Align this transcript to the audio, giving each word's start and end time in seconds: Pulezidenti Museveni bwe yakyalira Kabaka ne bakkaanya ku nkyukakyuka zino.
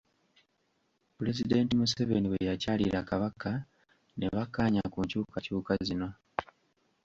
Pulezidenti 1.15 1.73
Museveni 1.79 2.27
bwe 2.29 2.47
yakyalira 2.49 3.07
Kabaka 3.09 3.49
ne 4.17 4.27
bakkaanya 4.35 4.81
ku 4.93 4.99
nkyukakyuka 5.03 5.71
zino. 5.87 6.07